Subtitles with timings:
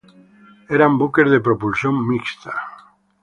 [0.77, 2.53] Eran buques de propulsión mixta.